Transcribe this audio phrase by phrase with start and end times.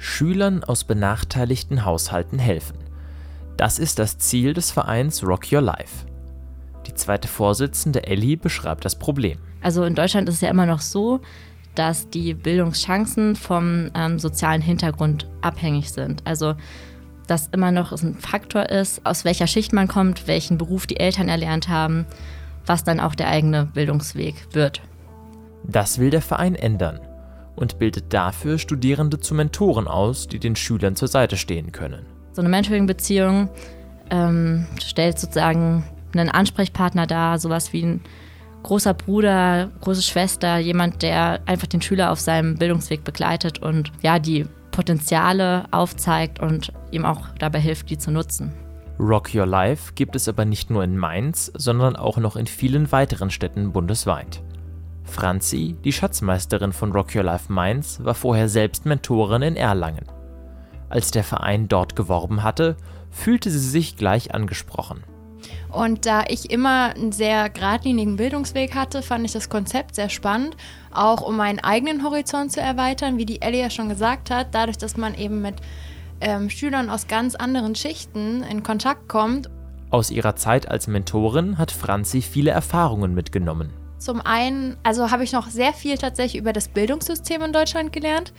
[0.00, 2.78] Schülern aus benachteiligten Haushalten helfen.
[3.58, 6.06] Das ist das Ziel des Vereins Rock Your Life.
[6.86, 9.38] Die zweite Vorsitzende Ellie beschreibt das Problem.
[9.60, 11.20] Also in Deutschland ist es ja immer noch so,
[11.74, 16.26] dass die Bildungschancen vom ähm, sozialen Hintergrund abhängig sind.
[16.26, 16.54] Also
[17.26, 21.28] dass immer noch ein Faktor ist, aus welcher Schicht man kommt, welchen Beruf die Eltern
[21.28, 22.06] erlernt haben,
[22.64, 24.80] was dann auch der eigene Bildungsweg wird.
[25.62, 27.00] Das will der Verein ändern
[27.60, 32.06] und bildet dafür Studierende zu Mentoren aus, die den Schülern zur Seite stehen können.
[32.32, 33.48] So eine Mentoring-Beziehung
[34.10, 38.00] ähm, stellt sozusagen einen Ansprechpartner dar, sowas wie ein
[38.62, 44.18] großer Bruder, große Schwester, jemand, der einfach den Schüler auf seinem Bildungsweg begleitet und ja,
[44.18, 48.52] die Potenziale aufzeigt und ihm auch dabei hilft, die zu nutzen.
[48.98, 52.92] Rock Your Life gibt es aber nicht nur in Mainz, sondern auch noch in vielen
[52.92, 54.42] weiteren Städten bundesweit.
[55.04, 60.06] Franzi, die Schatzmeisterin von Rock Your Life Mainz, war vorher selbst Mentorin in Erlangen.
[60.88, 62.76] Als der Verein dort geworben hatte,
[63.10, 65.04] fühlte sie sich gleich angesprochen.
[65.70, 70.56] Und da ich immer einen sehr geradlinigen Bildungsweg hatte, fand ich das Konzept sehr spannend,
[70.92, 74.78] auch um meinen eigenen Horizont zu erweitern, wie die Ellie ja schon gesagt hat, dadurch,
[74.78, 75.56] dass man eben mit
[76.20, 79.48] ähm, Schülern aus ganz anderen Schichten in Kontakt kommt.
[79.90, 83.72] Aus ihrer Zeit als Mentorin hat Franzi viele Erfahrungen mitgenommen.
[84.00, 88.32] Zum einen, also habe ich noch sehr viel tatsächlich über das Bildungssystem in Deutschland gelernt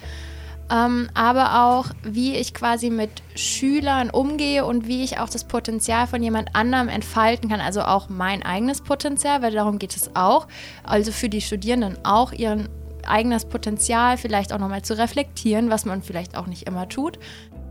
[0.71, 6.07] ähm, aber auch, wie ich quasi mit Schülern umgehe und wie ich auch das Potenzial
[6.07, 10.47] von jemand anderem entfalten kann, also auch mein eigenes Potenzial, weil darum geht es auch.
[10.83, 12.69] Also für die Studierenden auch ihren
[13.05, 17.19] eigenes Potenzial vielleicht auch nochmal zu reflektieren, was man vielleicht auch nicht immer tut.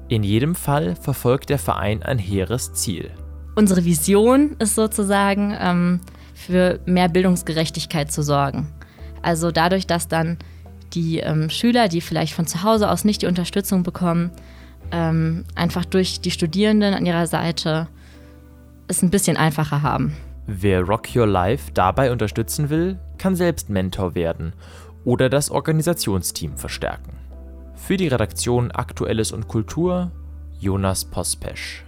[0.09, 3.11] In jedem Fall verfolgt der Verein ein hehres Ziel.
[3.55, 6.01] Unsere Vision ist sozusagen, ähm,
[6.41, 8.69] für mehr Bildungsgerechtigkeit zu sorgen.
[9.23, 10.39] Also dadurch, dass dann
[10.95, 14.31] die ähm, Schüler, die vielleicht von zu Hause aus nicht die Unterstützung bekommen,
[14.91, 17.89] ähm, einfach durch die Studierenden an ihrer Seite
[18.89, 20.17] es ein bisschen einfacher haben.
[20.47, 24.53] Wer Rock Your Life dabei unterstützen will, kann selbst Mentor werden
[25.05, 27.13] oder das Organisationsteam verstärken.
[27.75, 30.11] Für die Redaktion Aktuelles und Kultur
[30.59, 31.85] Jonas Pospesch.